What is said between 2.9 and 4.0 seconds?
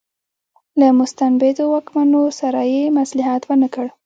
مصلحت ونکړ.